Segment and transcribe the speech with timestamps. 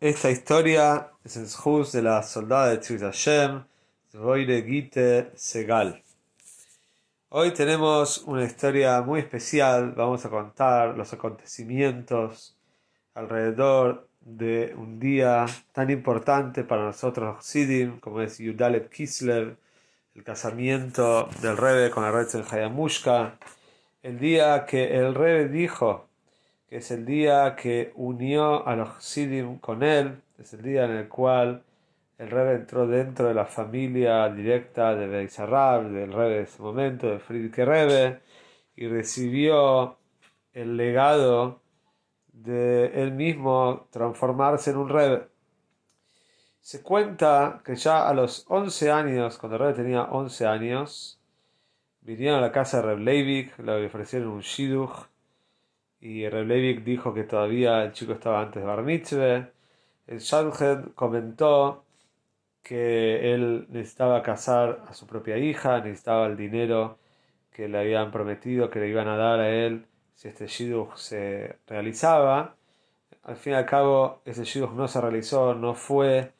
[0.00, 3.64] Esta historia es el Shus de la soldada de Tzvit Hashem,
[4.14, 6.02] Gite Segal.
[7.28, 9.92] Hoy tenemos una historia muy especial.
[9.94, 12.56] Vamos a contar los acontecimientos
[13.12, 19.58] alrededor de un día tan importante para nosotros los Sidim, como es Yudalep Kislev,
[20.14, 23.34] el casamiento del Rebe con la Retzel Hayamushka,
[24.02, 26.08] el día que el Rebe dijo
[26.70, 30.92] que es el día que unió a los Sidim con él, es el día en
[30.92, 31.64] el cual
[32.16, 37.10] el Rebbe entró dentro de la familia directa de Beisarab, del Rebbe de ese momento,
[37.10, 38.20] de Friedrich Rebbe,
[38.76, 39.98] y recibió
[40.52, 41.60] el legado
[42.32, 45.26] de él mismo transformarse en un Rebbe.
[46.60, 51.20] Se cuenta que ya a los 11 años, cuando el Rebbe tenía 11 años,
[52.00, 55.09] vinieron a la casa de Reb le ofrecieron un shidduch
[56.00, 59.52] y Reb dijo que todavía el chico estaba antes de Bar.
[60.06, 61.84] El Shalhed comentó
[62.62, 66.98] que él necesitaba casar a su propia hija, necesitaba el dinero
[67.52, 71.56] que le habían prometido que le iban a dar a él si este shidduch se
[71.66, 72.56] realizaba.
[73.24, 76.32] Al fin y al cabo, ese shidduch no se realizó, no fue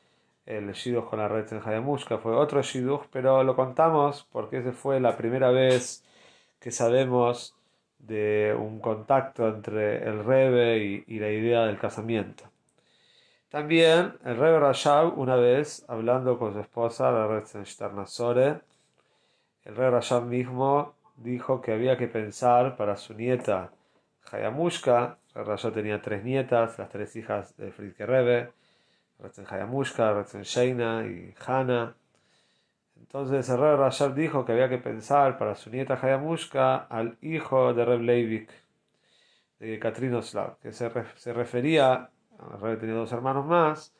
[0.46, 4.72] el shidduch con la red en Hayamushka, fue otro shidduch, pero lo contamos porque esa
[4.72, 6.04] fue la primera vez
[6.60, 7.54] que sabemos
[8.00, 12.44] de un contacto entre el Rebe y, la idea del casamiento.
[13.48, 18.60] También el Rebe Rashab, una vez hablando con su esposa, la Retzensternasore,
[19.64, 23.70] el Rebe Rashab mismo dijo que había que pensar para su nieta
[24.30, 25.18] Hayamushka.
[25.34, 28.52] Rashab tenía tres nietas, las tres hijas de Friedrich Rebe,
[29.18, 31.94] Retzen Hayamushka, Retzen Sheina y Hana.
[33.12, 37.74] Entonces el rey Rashab dijo que había que pensar para su nieta Hayamushka al hijo
[37.74, 38.48] de Reb Leivik,
[39.58, 42.08] de Katrinoslav, que se, se refería,
[42.54, 43.92] el rey tenía dos hermanos más,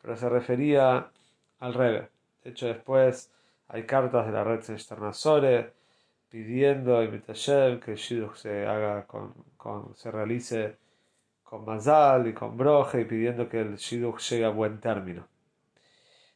[0.00, 1.10] pero se refería
[1.58, 2.08] al Rebe.
[2.44, 3.32] De hecho, después
[3.66, 5.72] hay cartas de la red Sternasore
[6.28, 10.76] pidiendo a Imitashem que Shidduch se haga con, con, se realice
[11.42, 15.26] con Mazal y con Broje y pidiendo que el Shidduch llegue a buen término.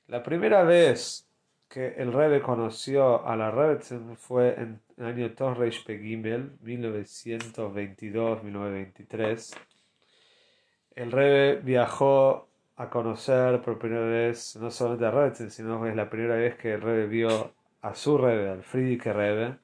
[0.08, 1.26] La primera vez
[1.68, 9.56] que el Rebbe conoció a la Rebetzin fue en el año Torreish Pegimel, 1922-1923.
[10.94, 15.96] El Rebbe viajó a conocer por primera vez no solamente a Rebetzin, sino que es
[15.96, 19.56] la primera vez que el Rebbe vio a su Rebbe, al Friedrich Rebbe.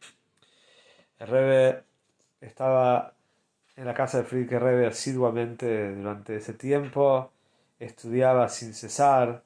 [1.18, 1.84] El Rebbe
[2.40, 3.14] estaba
[3.76, 7.32] en la casa de Friedrich Rebbe asiduamente durante ese tiempo,
[7.78, 9.42] estudiaba sin cesar,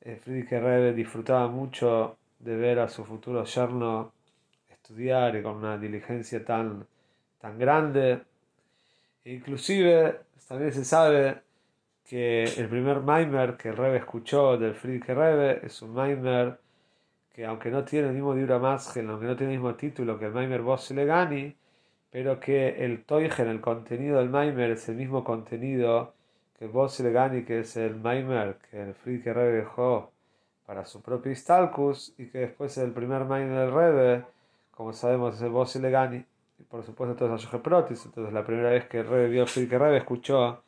[0.00, 4.12] eh, Friedrich Rebbe disfrutaba mucho de ver a su futuro yerno
[4.68, 6.86] estudiar y con una diligencia tan,
[7.40, 8.22] tan grande.
[9.24, 11.42] E inclusive también se sabe
[12.04, 16.58] que el primer Maimer que el Rebbe escuchó del Friedrich Rebbe es un Maimer
[17.38, 20.26] que aunque no tiene el mismo Dibra Masgel, aunque no tiene el mismo título que
[20.26, 21.54] el Maimer Legani,
[22.10, 26.14] pero que el Toigen, el contenido del Maimer, es el mismo contenido
[26.58, 30.10] que Boss Legani, que es el Maimer que el Friedrich Rebbe dejó
[30.66, 34.26] para su propio Istalkus y que después es el primer Maimer del Rebbe,
[34.72, 36.24] como sabemos es el Boss Legani,
[36.58, 39.78] y por supuesto todo es Protis, entonces la primera vez que el vio el Friedrich
[39.78, 40.64] Rebbe escuchó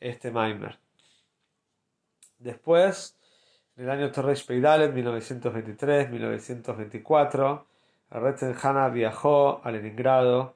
[0.00, 0.78] este Maimer.
[2.38, 3.18] Después,
[3.76, 7.64] en el año Torres Peidalen, 1923-1924,
[8.10, 10.55] Retzen Hanna viajó a Leningrado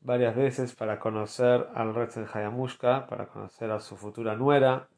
[0.00, 4.88] varias veces para conocer al Retzen Hayamushka, para conocer a su futura nuera.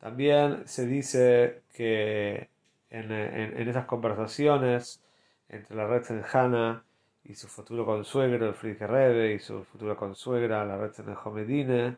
[0.00, 2.48] También se dice que
[2.90, 5.02] en, en, esas conversaciones
[5.48, 6.84] entre la Retzen Hana
[7.24, 11.96] y su futuro consuegro, el Friedrich Rebbe, y su futura consuegra, la Retzen Homedine,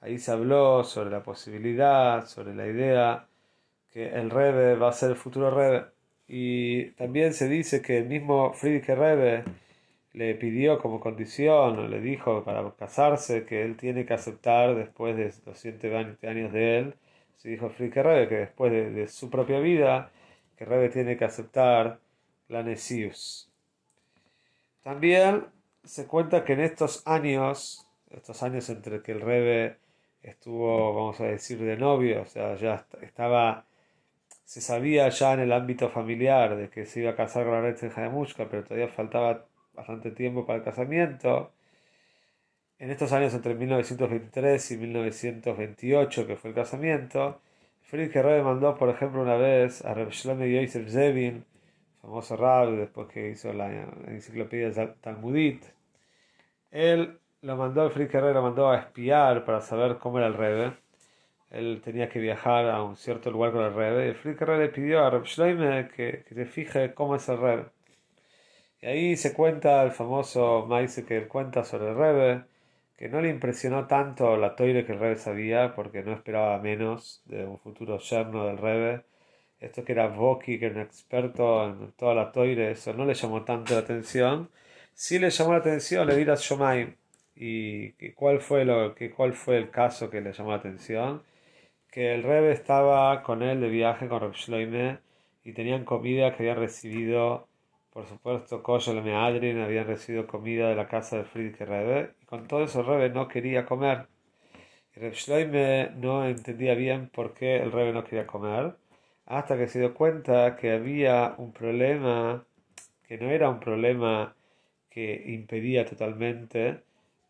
[0.00, 3.26] ahí se habló sobre la posibilidad, sobre la idea
[3.92, 5.86] que el Rebbe va a ser el futuro Rebbe.
[6.26, 9.44] Y también se dice que el mismo Friedrich Rebbe
[10.12, 15.16] le pidió como condición, o le dijo para casarse, que él tiene que aceptar después
[15.16, 16.94] de 220 años de él,
[17.36, 20.10] se dijo Friedrich Rebbe que después de, su propia vida,
[20.56, 22.00] que Rebbe tiene que aceptar
[22.48, 23.50] la Nesius.
[24.82, 25.46] También
[25.84, 29.76] se cuenta que en estos años, estos años entre que el Rebbe
[30.22, 33.66] estuvo, vamos a decir, de novio, o sea, ya estaba,
[34.44, 37.60] se sabía ya en el ámbito familiar de que se iba a casar con la
[37.60, 39.46] red de Hayamushka, pero todavía faltaba
[39.78, 41.52] bastante tiempo para el casamiento.
[42.78, 47.40] En estos años entre 1923 y 1928, que fue el casamiento,
[47.82, 51.44] Friedrich Rebbe mandó, por ejemplo, una vez a Reb Shlomo Yosef Zevin,
[52.02, 53.70] famoso Rab, después que hizo la,
[54.08, 55.64] enciclopedia Talmudit,
[56.70, 60.72] él lo mandó, Friedrich mandó a espiar para saber cómo era el Rebbe.
[61.50, 65.04] Él tenía que viajar a un cierto lugar con el Rebbe, y Friedrich le pidió
[65.04, 67.77] a Reb Shlomo que, que se fije cómo es el Rebbe.
[68.80, 72.44] Y ahí se cuenta el famoso Maise que él cuenta sobre el Rebbe,
[72.96, 77.22] que no le impresionó tanto la toire que el Rebbe sabía, porque no esperaba menos
[77.26, 79.04] de un futuro yerno del Rebbe.
[79.60, 83.14] Esto que era Boki, que era un experto en toda la toire, eso no le
[83.14, 84.50] llamó tanto la atención.
[84.94, 86.96] Sí le llamó la atención le di a Shomai.
[87.36, 91.22] ¿Y cuál fue, lo, que, cuál fue el caso que le llamó la atención?
[91.90, 94.98] Que el Rebbe estaba con él de viaje con Reb Shloime
[95.44, 97.47] y tenían comida que habían recibido
[97.98, 102.26] por supuesto, Koshel y Adrin habían recibido comida de la casa de Friedrich Rebbe, y
[102.26, 104.06] con todo eso Rebbe no quería comer.
[104.94, 108.76] Y Reb no entendía bien por qué el Rebbe no quería comer,
[109.26, 112.44] hasta que se dio cuenta que había un problema,
[113.08, 114.32] que no era un problema
[114.88, 116.82] que impedía totalmente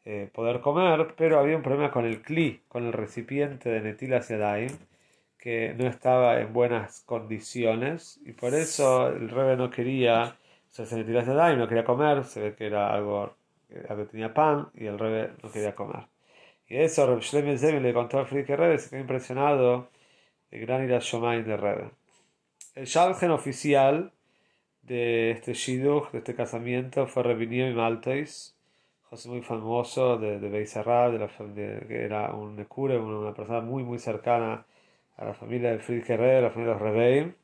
[0.05, 4.29] eh, poder comer, pero había un problema con el cli, con el recipiente de Netilas
[4.29, 4.77] Yadayim,
[5.39, 10.37] que no estaba en buenas condiciones, y por eso el Rebbe no quería
[10.71, 13.35] se se de y no quería comer, se ve que era algo,
[13.89, 16.07] algo tenía pan y el rebe no quería comer.
[16.69, 19.89] Y eso Reb Shlomo Zevin le contó al Friedrich Rebe, se quedó impresionado
[20.51, 21.91] de gran ira Shomain de Rebe.
[22.75, 24.13] El shalgen oficial
[24.83, 28.55] de este shidduch, de este casamiento, fue Rebinio y Maltois,
[29.11, 33.83] José muy famoso de, de Beisarra, de la que era un Nekure, una, persona muy
[33.83, 34.67] muy cercana
[35.17, 37.35] a la familia de Friedrich Rebe, la familia de los Rebeim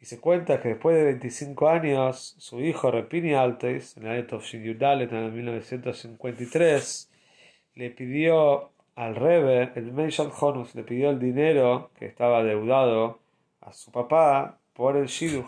[0.00, 4.40] y se cuenta que después de 25 años, su hijo Repini Altes, en el año
[4.40, 7.10] Yudalet, en el 1953,
[7.74, 13.20] le pidió al Rebe, el Meishal Honus, le pidió el dinero que estaba deudado
[13.60, 15.46] a su papá por el Shidduch.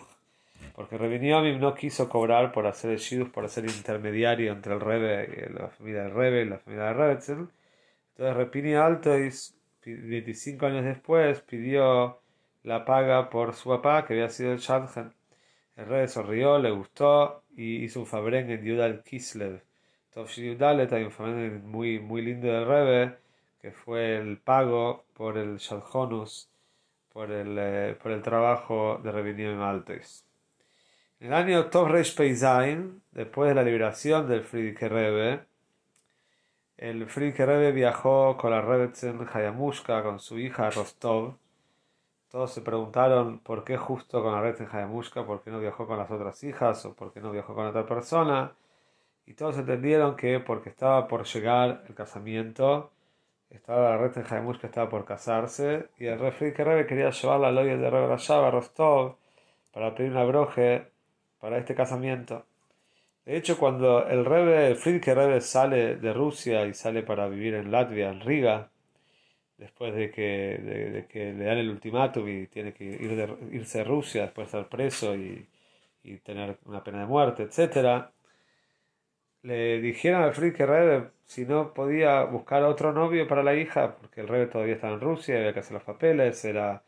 [0.75, 5.47] Porque Rebiniomim no quiso cobrar por hacer el Shidduch, por ser intermediario entre el Rebe
[5.49, 7.47] y la familia del Rebe y la familia de Rebetzel.
[8.11, 12.22] Entonces Repini Altes, 25 años después, pidió
[12.63, 15.13] la paga por su papá, que había sido el Shadchan.
[15.75, 19.61] El rey sonrió, le gustó y hizo un fabrén en Yudal Kislev.
[20.13, 23.17] Tovshi Yudalet hay un fabrén muy, muy lindo del Rebe,
[23.61, 26.49] que fue el pago por el Shadchonus,
[27.11, 30.25] por el, eh, por el trabajo de en Altes.
[31.19, 35.45] En el año Tov Reish Peizain, después de la liberación del Friedrich Rebbe,
[36.77, 41.35] el Friedrich Rebbe viajó con la Rebetzen Hayamushka, con su hija Rostov,
[42.33, 45.85] todos se preguntaron por qué justo con la red en Hayamushka, por qué no viajó
[45.85, 48.53] con las otras hijas o por qué no viajó con otra persona.
[49.27, 52.89] Y todos entendieron que porque estaba por llegar el casamiento,
[53.51, 57.51] estaba la red en Hayamushka estaba por casarse y el rey Rebe quería llevar la
[57.51, 59.15] loya de Rebe a Rostov
[59.71, 60.87] para pedir una broje
[61.39, 62.47] para este casamiento.
[63.25, 67.69] De hecho, cuando el Rebe, el Rebe sale de Rusia y sale para vivir en
[67.71, 68.71] Latvia, en Riga,
[69.57, 73.81] después de que, de, que le dan el ultimátum y tiene que ir de, irse
[73.81, 75.47] a Rusia después de estar preso y,
[76.03, 78.07] y, tener una pena de muerte, etc.
[79.41, 84.21] Le dijeron al Friedrich Rebe si no podía buscar otro novio para la hija, porque
[84.21, 86.83] el Rebe todavía estaba en Rusia, había que hacer los papeles, era,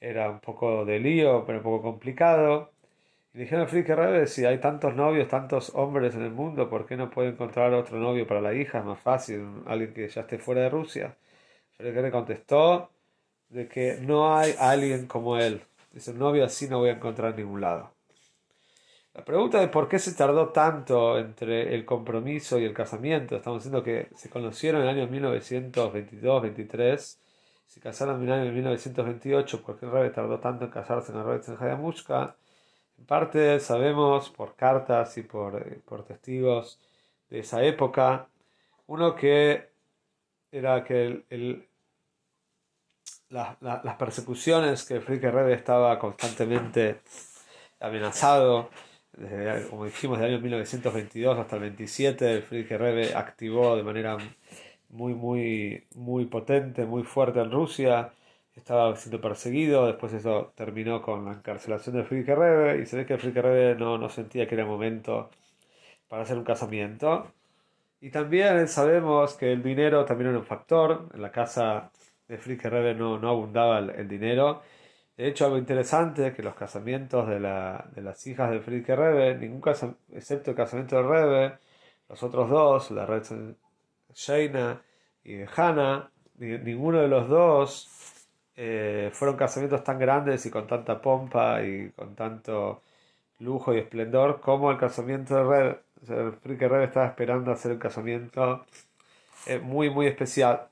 [0.00, 2.72] era un poco de lío, pero un poco complicado.
[3.34, 6.70] Y le dijeron al Friedrich Rebe si hay tantos novios, tantos hombres en el mundo,
[6.70, 8.78] ¿por qué no puede encontrar otro novio para la hija?
[8.80, 11.16] Es más fácil, alguien que ya esté fuera de Rusia
[11.78, 12.90] le contestó
[13.48, 15.62] de que no hay alguien como él.
[15.92, 17.94] Dice, un novio así no voy a encontrar en ningún lado.
[19.14, 23.36] La pregunta de por qué se tardó tanto entre el compromiso y el casamiento.
[23.36, 27.18] Estamos diciendo que se conocieron en el año 1922-23,
[27.66, 31.24] se casaron en el año 1928, ¿por qué el tardó tanto en casarse en el
[31.24, 32.36] rey de Hayamushka?
[32.98, 36.80] En parte sabemos por cartas y por, eh, por testigos
[37.30, 38.28] de esa época,
[38.86, 39.73] uno que
[40.54, 41.66] era que el,
[43.28, 47.00] las persecuciones que Friedrich Rebbe estaba constantemente
[47.80, 48.70] amenazado,
[49.12, 54.16] desde, como dijimos, del año 1922 hasta el 27, el Friedrich Rebbe activó de manera
[54.90, 58.12] muy, muy, muy potente, muy fuerte en Rusia,
[58.54, 63.06] estaba siendo perseguido, después eso terminó con la encarcelación de Friedrich Rebbe, y se ve
[63.06, 65.30] que Friedrich Rebbe no, no sentía que era el momento
[66.08, 67.26] para hacer un casamiento
[68.04, 71.08] Y también sabemos que el dinero también era un factor.
[71.14, 71.90] En la casa
[72.28, 74.60] de Frike Rebe no, no abundaba el, dinero.
[75.16, 78.94] De hecho, algo interesante es que los casamientos de, la, de las hijas de Frike
[78.94, 81.58] Rebe, ningún caso, excepto el casamiento de Rebe,
[82.10, 83.22] los otros dos, la red
[84.12, 84.82] Sheina
[85.24, 87.88] y Hannah, ninguno de los dos
[88.54, 92.82] eh, fueron casamientos tan grandes y con tanta pompa y con tanto
[93.38, 98.66] lujo y esplendor como el casamiento de el Frike Red estaba esperando hacer un casamiento
[99.46, 100.68] eh, muy, muy especial.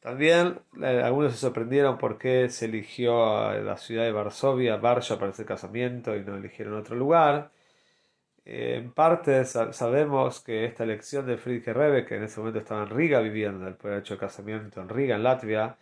[0.00, 5.20] También eh, algunos se sorprendieron por qué se eligió a la ciudad de Varsovia, Varsovia,
[5.20, 7.50] para ese casamiento y no eligieron otro lugar.
[8.44, 12.90] en parte sabemos que esta elección de Friedrich Rebbe, que en ese momento estaba en
[12.90, 15.76] Riga viviendo, el haber hecho casamiento en Riga, en Latvia,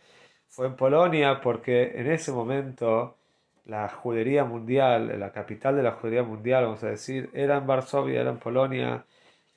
[0.48, 3.17] fue en Polonia porque en ese momento
[3.68, 8.20] la judería mundial, la capital de la judería mundial, vamos a decir, era en Varsovia,
[8.20, 9.04] era en Polonia,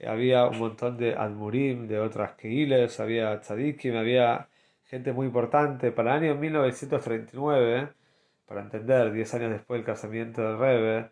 [0.05, 4.47] había un montón de Admurim, de otras Keiles, había Tzadikim, había
[4.85, 5.91] gente muy importante.
[5.91, 7.89] Para el año 1939,
[8.45, 11.09] para entender, 10 años después del casamiento del Rebbe,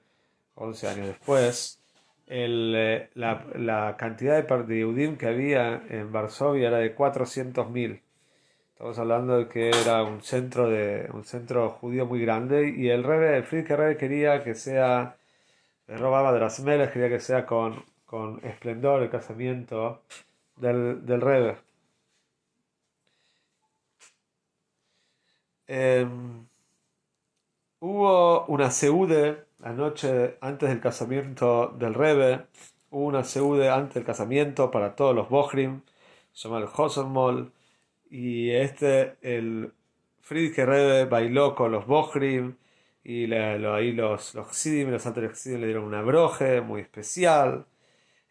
[0.56, 1.82] 11 años después,
[2.28, 8.02] el, eh, la, la, cantidad de, de que había en Varsovia era de 400.000.
[8.80, 13.04] Estamos hablando de que era un centro de un centro judío muy grande y el
[13.04, 15.18] Rebbe, el Friedrich Rebbe quería que sea,
[15.88, 20.04] le robaba de las meles, quería que sea con, con esplendor el casamiento
[20.56, 21.58] del, del.
[25.68, 26.48] Em,
[27.82, 32.48] hubo una seude la noche antes del casamiento del Rebbe,
[32.92, 35.82] hubo una seude antes del casamiento para todos los Bohrim,
[36.32, 36.70] se llama el
[38.10, 39.74] y este, el
[40.22, 42.56] Friedrich Rebbe bailó con los Bohrim
[43.04, 47.66] y ahí los, los Xidim, los altos le dieron una broje muy especial.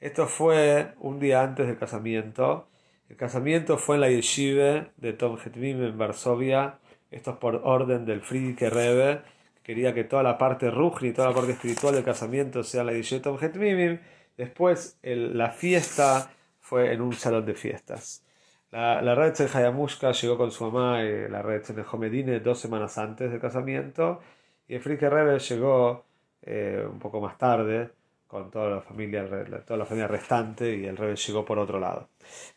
[0.01, 2.69] Esto fue un día antes del casamiento.
[3.09, 6.79] El casamiento fue en la yeshiva de Tom Hetmim en Varsovia.
[7.11, 9.23] Esto es por orden del Friedrich Rebbe,
[9.55, 12.93] que quería que toda la parte y toda la parte espiritual del casamiento sea la
[12.93, 13.99] yeshiva de Tom Hetmim.
[14.37, 16.31] Después la fiesta
[16.61, 18.28] fue en un salón de fiestas.
[18.71, 22.99] La, la red Hayamushka llegó con su mamá, y la red de Homedine, dos semanas
[22.99, 24.21] antes del casamiento,
[24.69, 26.05] y el Frike Rebbe llegó
[26.43, 27.91] eh, un poco más tarde
[28.27, 29.27] con toda la familia,
[29.67, 32.09] toda la familia restante, y el Rebbe llegó por otro lado.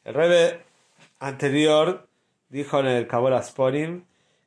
[0.04, 0.60] El Rebbe
[1.20, 2.08] anterior
[2.50, 4.04] dijo en el Kabbalah Sponim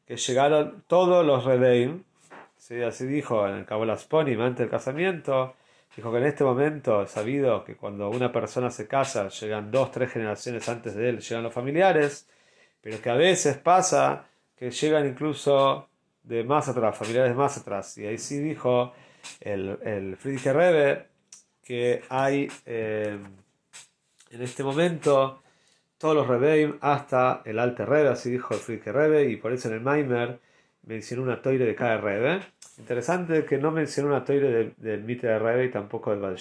[0.07, 2.05] que llegaron todos los Rebbeim,
[2.87, 5.55] así dijo en el Kabbalah Sponim antes del casamiento,
[5.97, 9.93] Dijo que en este momento es sabido que cuando una persona se casa, llegan dos,
[9.93, 12.29] tres generaciones antes de él, llegan los familiares,
[12.81, 15.89] pero que a veces pasa que llegan incluso
[16.25, 17.97] de más atrás, familiares más atrás.
[17.99, 18.93] Y ahí sí dijo
[19.41, 21.07] el, el Friedrich Rebbe
[21.63, 23.19] que hay eh,
[24.31, 25.43] en este momento
[25.97, 29.69] todos los Rebbeim hasta el Alte Rebbe, así dijo el Friedrich Rebbe, y por eso
[29.69, 30.41] en el Maimer
[30.87, 32.41] mencionó una toire de cada Rebbe.
[32.79, 36.39] Interesante que no mencionó una toire del, mito de Rebbe y tampoco del Baal.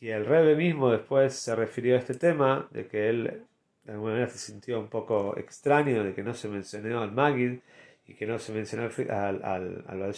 [0.00, 3.44] Y el Rebbe mismo después se refirió a este tema, de que él
[3.84, 7.58] de alguna manera se sintió un poco extraño de que no se mencionó al Magid
[8.06, 10.14] y que no se mencionó al, al, al Baal.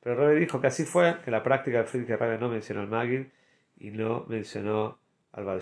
[0.00, 2.80] Pero el Rebbe dijo que así fue, que la práctica del Friedrich Rebbe no mencionó
[2.80, 3.26] al Magid
[3.78, 4.98] y no mencionó
[5.32, 5.60] al Baal.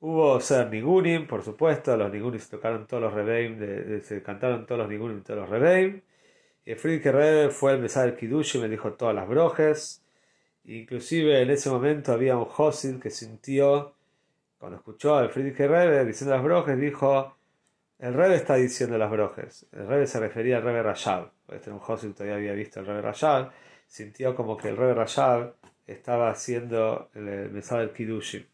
[0.00, 4.80] Hubo ser nigunim, por supuesto, los nigunim se tocaron todos los rebeim, se cantaron todos
[4.80, 6.00] los nigunim, todos los rebeim.
[6.64, 10.02] Y el Friedrich Rebbe fue el mesal Kiddush y me dijo todas las brojes.
[10.64, 13.94] Inclusive en ese momento había un Josid que sintió,
[14.58, 17.36] cuando escuchó al Friedrich Rebbe diciendo las brojes, dijo,
[17.98, 19.66] el Rebbe está diciendo las brojes.
[19.72, 21.30] El Rebbe se refería al Rebbe Rashab.
[21.48, 23.50] Este un Josid todavía había visto al Rebbe Rashab.
[23.86, 25.54] Sintió como que el Rebbe Rashab
[25.86, 28.44] estaba haciendo el mesal del Kiddushim.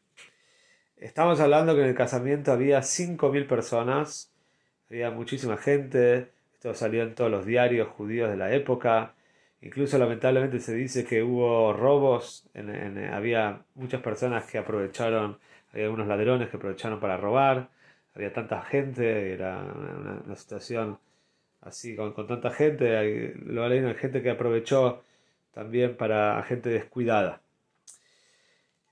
[0.97, 4.33] Estamos hablando que en el casamiento había 5.000 personas,
[4.89, 9.15] había muchísima gente, esto salió en todos los diarios judíos de la época,
[9.61, 12.49] incluso lamentablemente se dice que hubo robos,
[13.13, 15.39] había muchas personas que aprovecharon,
[15.71, 17.69] había algunos ladrones que aprovecharon para robar,
[18.15, 19.59] había tanta gente, era
[20.25, 20.99] una, situación
[21.61, 25.05] así con, tanta gente, lo hay gente que aprovechó
[25.53, 27.43] también para gente descuidada.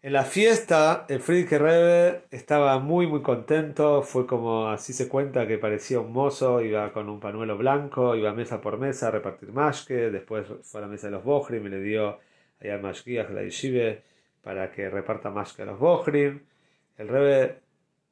[0.05, 5.47] En la fiesta, el Friedrich Rebbe estaba muy muy contento, fue como así se cuenta
[5.47, 9.51] que parecía un mozo, iba con un panuelo blanco, iba mesa por mesa a repartir
[9.51, 12.19] mashke, después fue a la mesa de los bohrim y le dio
[12.61, 14.03] ahí al mashkiach la yeshive
[14.43, 16.43] para que reparta mashke a los bohrim.
[16.99, 17.61] El Rebbe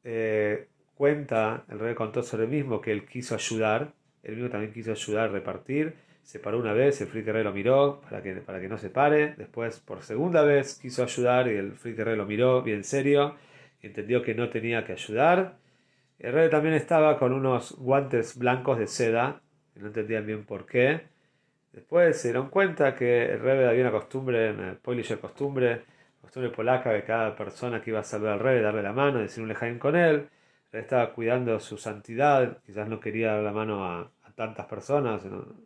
[0.03, 4.73] eh, cuenta, el Rebbe contó sobre el mismo que él quiso ayudar, él mismo también
[4.73, 8.61] quiso ayudar a repartir, Se paró una vez, el Frike lo miró para que, para
[8.61, 9.35] que no se pare.
[9.37, 13.37] Después, por segunda vez, quiso ayudar y el Frike lo miró bien serio
[13.83, 15.57] y entendió que no tenía que ayudar.
[16.19, 19.41] El rey también estaba con unos guantes blancos de seda,
[19.75, 21.03] que no entendían bien por qué.
[21.73, 25.83] Después se dieron cuenta que el rey había una costumbre, el Polish costumbre,
[26.21, 29.43] costumbre polaca de cada persona que iba a saludar al rey, darle la mano, decir
[29.43, 30.29] un lejaim con él.
[30.71, 35.23] Él estaba cuidando su santidad, quizás no quería dar la mano a, tantas personas,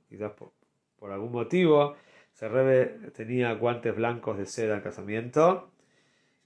[0.08, 1.96] quizás por, algún motivo.
[2.32, 5.70] Se rebe tenía guantes blancos de seda en casamiento.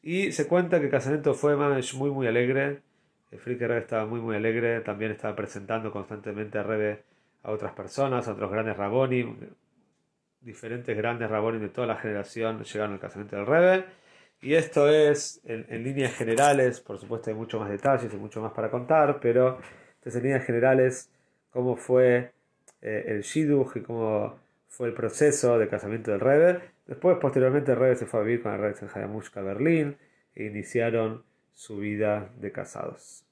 [0.03, 2.83] Y se cuenta que el casamiento fue muy muy alegre.
[3.31, 4.81] El Frike Rebe estaba muy muy alegre.
[4.81, 7.03] También estaba presentando constantemente a Rebe
[7.43, 9.37] a otras personas, a otros grandes rabonim.
[10.41, 13.85] Diferentes grandes rabonim de toda la generación llegaron al casamiento del Rebe.
[14.43, 18.53] Y esto es, en, líneas generales, por supuesto hay mucho más detalles y mucho más
[18.53, 19.59] para contar, pero
[20.03, 21.11] en líneas generales
[21.51, 22.33] cómo fue
[22.83, 24.39] eh, el Shidduch y cómo
[24.69, 26.61] fue el proceso de casamiento del Rebbe.
[26.87, 29.97] Después, posteriormente, el Rebbe se fue a vivir con el Rebbe en Hayamushka, Berlín,
[30.35, 33.30] e iniciaron su vida de casados.